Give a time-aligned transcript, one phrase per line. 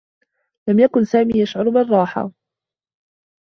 [0.69, 2.31] لم يكن سامي يشعر بالرّاحة.